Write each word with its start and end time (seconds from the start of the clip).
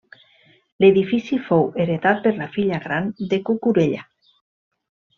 L'edifici 0.83 1.39
fou 1.51 1.69
heretat 1.85 2.25
per 2.25 2.33
la 2.41 2.49
filla 2.57 2.83
gran 2.89 3.15
de 3.35 3.43
Cucurella. 3.51 4.05